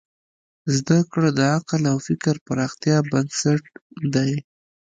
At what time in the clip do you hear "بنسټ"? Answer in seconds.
3.11-3.63